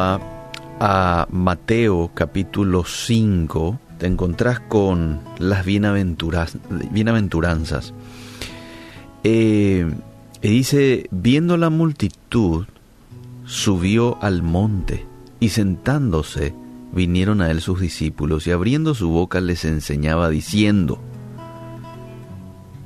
[0.00, 7.92] a, Mateo capítulo 5, te encontrás con las bienaventuranzas.
[9.22, 9.92] Eh,
[10.40, 12.64] y dice, viendo la multitud,
[13.44, 15.04] subió al monte
[15.38, 16.54] y sentándose,
[16.92, 20.98] vinieron a él sus discípulos y abriendo su boca les enseñaba diciendo,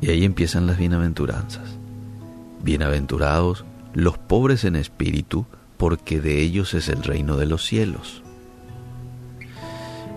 [0.00, 1.76] y ahí empiezan las bienaventuranzas.
[2.62, 5.46] Bienaventurados los pobres en espíritu,
[5.82, 8.22] porque de ellos es el reino de los cielos.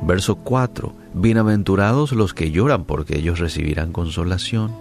[0.04, 0.94] Verso 4.
[1.16, 4.72] Bienaventurados los que lloran, porque ellos recibirán consolación.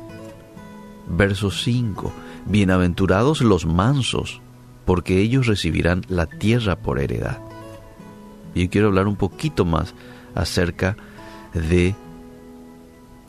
[1.09, 2.13] Verso 5.
[2.45, 4.43] Bienaventurados los mansos,
[4.85, 7.39] porque ellos recibirán la tierra por heredad.
[8.55, 9.95] Y quiero hablar un poquito más
[10.35, 10.99] acerca
[11.55, 11.95] de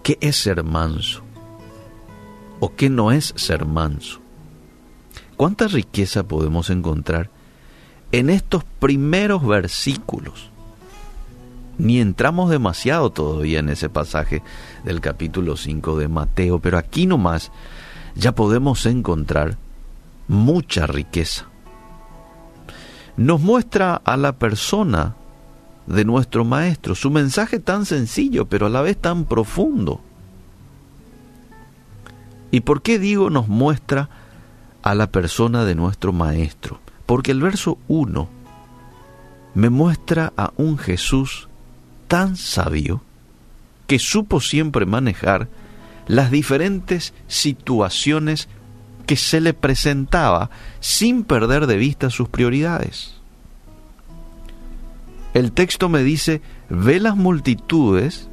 [0.04, 1.24] qué es ser manso
[2.60, 4.20] o qué no es ser manso.
[5.38, 7.32] ¿Cuánta riqueza podemos encontrar
[8.12, 10.50] en estos primeros versículos?
[11.78, 14.42] Ni entramos demasiado todavía en ese pasaje
[14.84, 17.52] del capítulo 5 de Mateo, pero aquí nomás
[18.16, 19.58] ya podemos encontrar
[20.28, 21.48] mucha riqueza.
[23.18, 25.16] Nos muestra a la persona
[25.86, 30.02] de nuestro Maestro, su mensaje tan sencillo, pero a la vez tan profundo.
[32.52, 34.10] ¿Y por qué digo nos muestra
[34.82, 36.80] a la persona de nuestro Maestro?
[37.06, 38.30] Porque el verso 1
[39.54, 41.48] me muestra a un Jesús
[42.08, 43.02] tan sabio
[43.88, 45.48] que supo siempre manejar
[46.08, 48.48] las diferentes situaciones
[49.06, 53.14] que se le presentaba sin perder de vista sus prioridades.
[55.34, 58.30] El texto me dice, ve las multitudes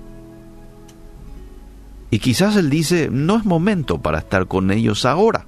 [2.10, 5.46] y quizás él dice, no es momento para estar con ellos ahora,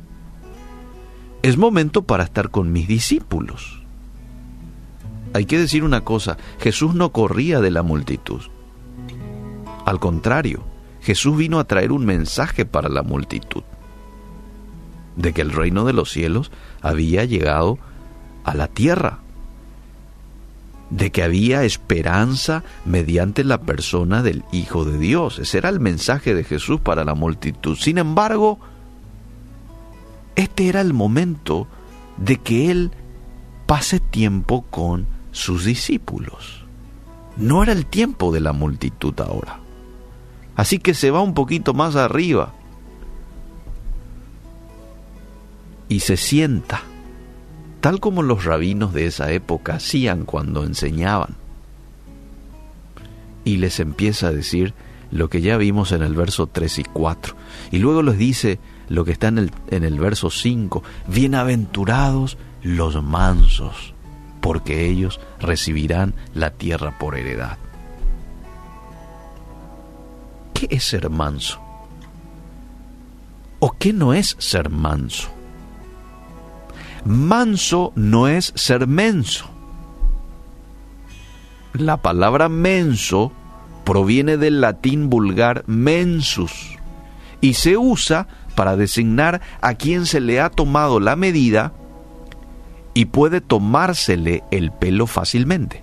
[1.44, 3.82] es momento para estar con mis discípulos.
[5.34, 8.40] Hay que decir una cosa, Jesús no corría de la multitud.
[9.84, 10.64] Al contrario,
[11.02, 13.62] Jesús vino a traer un mensaje para la multitud,
[15.16, 17.78] de que el reino de los cielos había llegado
[18.44, 19.18] a la tierra,
[20.88, 25.38] de que había esperanza mediante la persona del Hijo de Dios.
[25.38, 27.76] Ese era el mensaje de Jesús para la multitud.
[27.76, 28.60] Sin embargo,
[30.36, 31.66] este era el momento
[32.16, 32.90] de que Él
[33.66, 36.64] pase tiempo con sus discípulos.
[37.36, 39.60] No era el tiempo de la multitud ahora.
[40.56, 42.52] Así que se va un poquito más arriba
[45.88, 46.82] y se sienta,
[47.80, 51.36] tal como los rabinos de esa época hacían cuando enseñaban.
[53.44, 54.74] Y les empieza a decir
[55.10, 57.34] lo que ya vimos en el verso 3 y 4.
[57.72, 58.58] Y luego les dice
[58.88, 63.94] lo que está en el, en el verso 5, bienaventurados los mansos
[64.44, 67.56] porque ellos recibirán la tierra por heredad.
[70.52, 71.62] ¿Qué es ser manso?
[73.58, 75.30] ¿O qué no es ser manso?
[77.06, 79.46] Manso no es ser menso.
[81.72, 83.32] La palabra menso
[83.84, 86.76] proviene del latín vulgar mensus
[87.40, 91.72] y se usa para designar a quien se le ha tomado la medida
[92.94, 95.82] y puede tomársele el pelo fácilmente.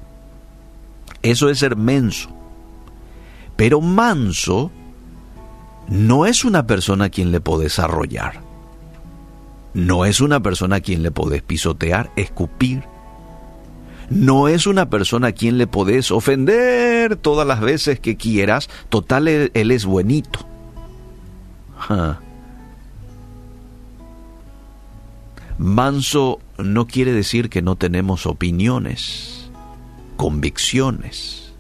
[1.22, 2.30] Eso es ser menso.
[3.56, 4.72] Pero manso
[5.88, 8.40] no es una persona a quien le podés arrollar.
[9.74, 12.84] No es una persona a quien le podés pisotear, escupir.
[14.10, 18.70] No es una persona a quien le podés ofender todas las veces que quieras.
[18.90, 20.40] Total, él, es buenito.
[25.62, 29.52] Manso no quiere decir que no tenemos opiniones,
[30.18, 31.54] convicciones.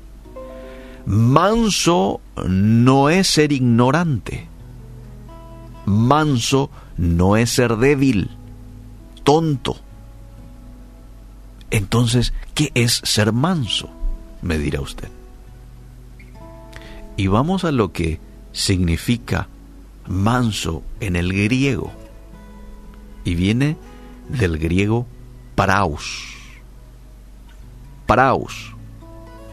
[1.06, 4.48] Manso no es ser ignorante.
[5.86, 8.32] Manso no es ser débil,
[9.24, 9.78] tonto.
[11.70, 13.92] Entonces, ¿qué es ser manso?
[14.42, 15.10] Me dirá usted.
[17.18, 18.20] Y vamos a lo que
[18.52, 19.48] significa
[20.08, 21.92] manso en el griego.
[23.24, 23.78] Y viene
[24.32, 25.06] del griego
[25.56, 26.36] praus.
[28.06, 28.74] Praus.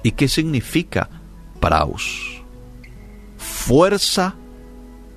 [0.03, 1.09] ¿Y qué significa
[1.61, 2.43] praus?
[3.37, 4.35] Fuerza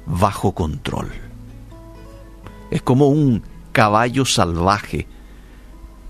[0.05, 1.09] bajo control.
[2.69, 5.07] Es como un caballo salvaje,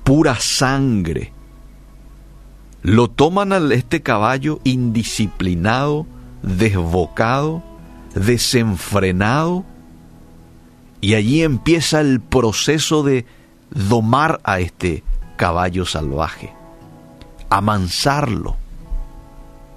[0.03, 1.33] pura sangre.
[2.81, 6.07] Lo toman a este caballo indisciplinado,
[6.41, 7.63] desbocado,
[8.15, 9.65] desenfrenado,
[10.99, 13.25] y allí empieza el proceso de
[13.71, 15.03] domar a este
[15.37, 16.53] caballo salvaje,
[17.49, 18.57] amansarlo,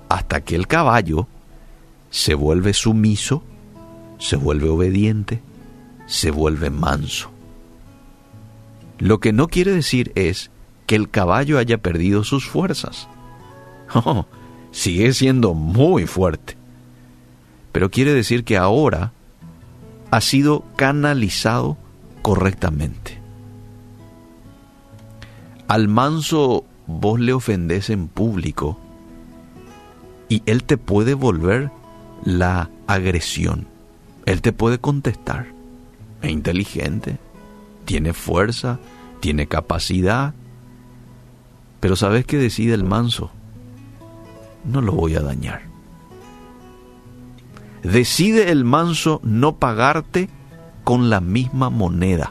[0.08, 1.26] hasta que el caballo
[2.10, 3.42] se vuelve sumiso,
[4.18, 5.40] se vuelve obediente,
[6.06, 7.30] se vuelve manso.
[8.98, 10.50] Lo que no quiere decir es
[10.86, 13.08] que el caballo haya perdido sus fuerzas.
[13.96, 14.26] Oh,
[14.72, 16.56] sigue siendo muy fuerte.
[17.70, 19.12] Pero quiere decir que ahora
[20.10, 21.76] ha sido canalizado
[22.22, 23.23] correctamente.
[25.74, 28.78] Al manso vos le ofendés en público
[30.28, 31.72] y él te puede volver
[32.22, 33.66] la agresión.
[34.24, 35.48] Él te puede contestar.
[36.22, 37.18] Es inteligente,
[37.86, 38.78] tiene fuerza,
[39.18, 40.32] tiene capacidad.
[41.80, 43.32] Pero ¿sabes qué decide el manso?
[44.62, 45.62] No lo voy a dañar.
[47.82, 50.30] Decide el manso no pagarte
[50.84, 52.30] con la misma moneda.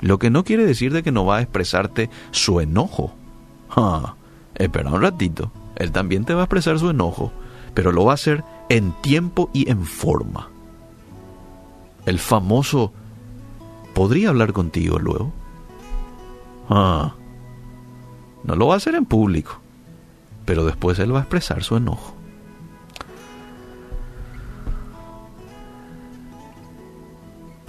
[0.00, 3.14] Lo que no quiere decir de que no va a expresarte su enojo.
[4.54, 7.32] espera un ratito, él también te va a expresar su enojo,
[7.74, 10.48] pero lo va a hacer en tiempo y en forma.
[12.04, 12.92] El famoso
[13.94, 15.32] ¿podría hablar contigo luego?
[16.68, 17.14] Ah,
[18.44, 19.60] no lo va a hacer en público,
[20.44, 22.15] pero después él va a expresar su enojo.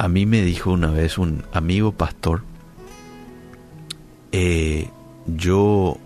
[0.07, 2.43] A mí me dijo una vez un amigo pastor,
[4.31, 4.89] eh,
[5.25, 5.97] yo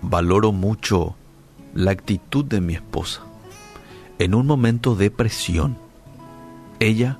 [0.00, 1.16] valoro mucho
[1.74, 3.20] la actitud de mi esposa.
[4.18, 5.76] En un momento de presión,
[6.80, 7.18] ella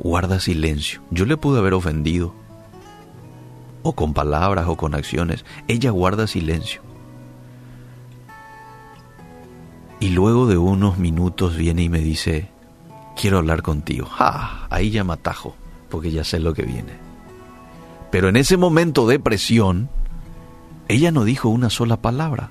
[0.00, 1.00] guarda silencio.
[1.12, 2.34] Yo le pude haber ofendido,
[3.84, 5.44] o con palabras o con acciones.
[5.68, 6.82] Ella guarda silencio.
[10.00, 12.50] Y luego de unos minutos viene y me dice,
[13.16, 14.08] quiero hablar contigo.
[14.18, 14.66] ¡Ah!
[14.70, 15.54] Ahí ya me atajo,
[15.88, 16.92] porque ya sé lo que viene.
[18.10, 19.88] Pero en ese momento de presión,
[20.88, 22.50] ella no dijo una sola palabra,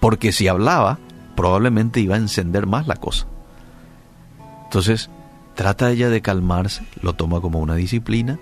[0.00, 0.98] porque si hablaba,
[1.34, 3.26] probablemente iba a encender más la cosa.
[4.64, 5.10] Entonces,
[5.54, 8.38] trata ella de calmarse, lo toma como una disciplina,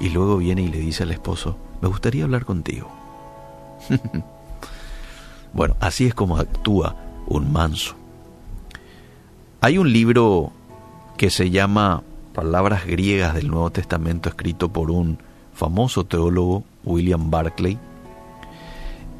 [0.00, 2.90] y luego viene y le dice al esposo, me gustaría hablar contigo.
[5.52, 6.96] bueno, así es como actúa
[7.26, 7.94] un manso.
[9.60, 10.52] Hay un libro
[11.22, 12.02] que se llama
[12.34, 15.18] Palabras griegas del Nuevo Testamento, escrito por un
[15.54, 17.78] famoso teólogo, William Barclay.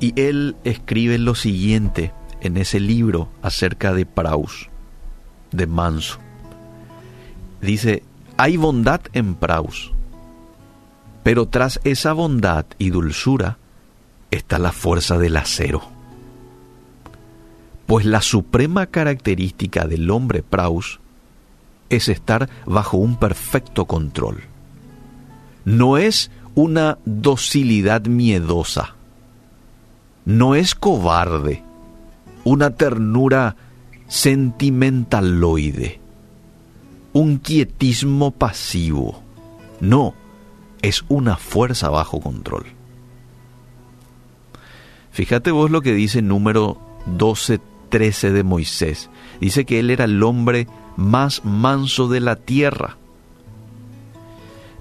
[0.01, 4.69] Y él escribe lo siguiente en ese libro acerca de Praus,
[5.53, 6.19] de Manso.
[7.61, 8.03] Dice,
[8.37, 9.93] hay bondad en Praus,
[11.23, 13.59] pero tras esa bondad y dulzura
[14.33, 15.83] está la fuerza del acero.
[17.87, 20.99] Pues la suprema característica del hombre Praus
[21.93, 24.43] es estar bajo un perfecto control.
[25.65, 28.95] No es una docilidad miedosa.
[30.25, 31.63] No es cobarde.
[32.45, 33.57] Una ternura
[34.09, 36.01] sentimentaloide.
[37.13, 39.23] Un quietismo pasivo.
[39.81, 40.15] No,
[40.81, 42.65] es una fuerza bajo control.
[45.13, 46.79] Fíjate vos lo que dice número
[47.19, 49.11] 12.13 de Moisés.
[49.41, 52.97] Dice que él era el hombre más manso de la tierra.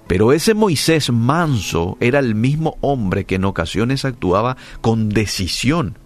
[0.08, 5.98] Pero ese Moisés manso era el mismo hombre que en ocasiones actuaba con decisión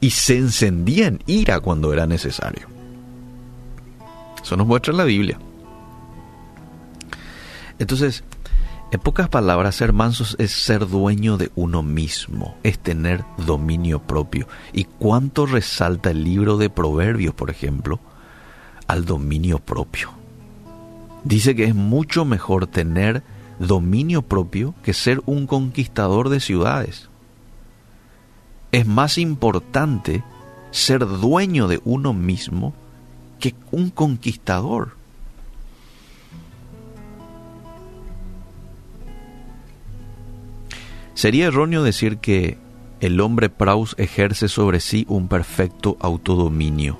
[0.00, 2.66] y se encendía en ira cuando era necesario.
[4.42, 5.38] Eso nos muestra la Biblia.
[7.78, 8.24] Entonces,
[8.92, 14.48] en pocas palabras, ser mansos es ser dueño de uno mismo, es tener dominio propio.
[14.72, 18.00] ¿Y cuánto resalta el libro de Proverbios, por ejemplo?
[18.92, 20.10] Al dominio propio.
[21.24, 23.22] Dice que es mucho mejor tener
[23.58, 27.08] dominio propio que ser un conquistador de ciudades.
[28.70, 30.22] Es más importante
[30.72, 32.74] ser dueño de uno mismo
[33.40, 34.94] que un conquistador.
[41.14, 42.58] Sería erróneo decir que
[43.00, 46.98] el hombre Praus ejerce sobre sí un perfecto autodominio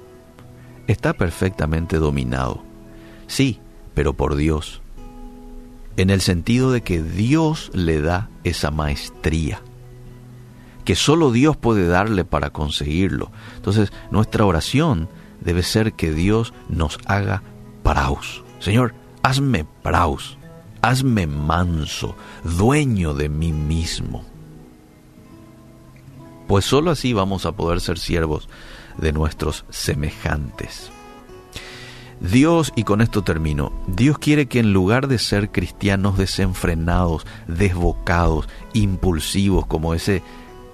[0.87, 2.63] está perfectamente dominado.
[3.27, 3.61] Sí,
[3.95, 4.81] pero por Dios.
[5.97, 9.61] En el sentido de que Dios le da esa maestría.
[10.85, 13.31] Que solo Dios puede darle para conseguirlo.
[13.57, 15.09] Entonces, nuestra oración
[15.41, 17.43] debe ser que Dios nos haga
[17.83, 18.43] praus.
[18.59, 20.39] Señor, hazme praus.
[20.81, 24.25] Hazme manso, dueño de mí mismo.
[26.49, 28.49] Pues solo así vamos a poder ser siervos
[28.99, 30.91] de nuestros semejantes.
[32.23, 38.49] Dios, y con esto termino, Dios quiere que en lugar de ser cristianos desenfrenados, desbocados,
[38.75, 40.23] impulsivos, como ese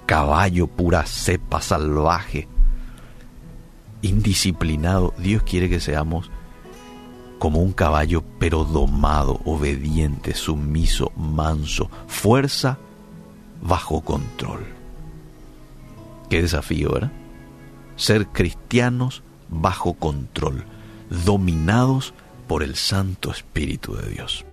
[0.05, 2.47] caballo, pura cepa salvaje,
[4.03, 5.15] indisciplinado.
[5.17, 6.29] Dios quiere que seamos
[7.39, 12.77] como un caballo, pero domado, obediente, sumiso, manso, fuerza
[13.61, 14.67] bajo control.
[16.29, 17.11] Qué desafío, ¿verdad?
[17.99, 20.63] Ser cristianos bajo control,
[21.25, 22.13] dominados
[22.47, 24.45] por el Santo Espíritu de Dios.